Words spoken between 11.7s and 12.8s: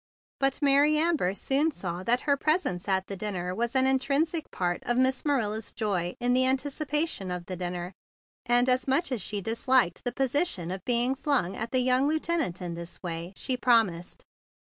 the young lieutenant in